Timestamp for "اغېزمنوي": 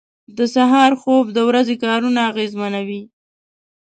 2.31-3.01